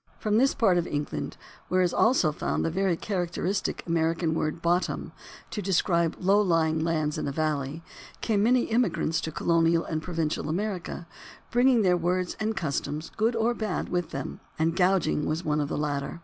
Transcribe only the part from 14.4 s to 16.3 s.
and "gouging" was one of the latter.